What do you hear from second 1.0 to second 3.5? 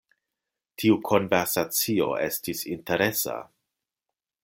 konversacio estis interesa.